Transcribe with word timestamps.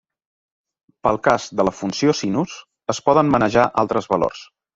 Pel 1.07 1.19
cas 1.27 1.45
de 1.59 1.65
la 1.67 1.73
funció 1.81 2.15
sinus, 2.21 2.57
es 2.95 3.03
poden 3.11 3.31
manejar 3.37 3.69
altres 3.85 4.11
valors. 4.17 4.43